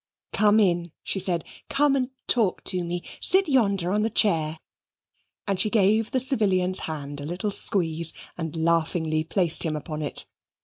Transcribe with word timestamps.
"Come 0.33 0.59
in," 0.59 0.91
she 1.03 1.19
said. 1.19 1.43
"Come 1.69 1.95
and 1.95 2.09
talk 2.25 2.63
to 2.63 2.83
me. 2.83 3.03
Sit 3.21 3.47
yonder 3.47 3.91
on 3.91 4.01
the 4.01 4.09
chair"; 4.09 4.57
and 5.45 5.59
she 5.59 5.69
gave 5.69 6.09
the 6.09 6.19
civilian's 6.19 6.79
hand 6.79 7.21
a 7.21 7.23
little 7.23 7.51
squeeze 7.51 8.11
and 8.35 8.55
laughingly 8.55 9.23
placed 9.23 9.61
him 9.61 9.75
upon 9.75 10.01
it. 10.01 10.25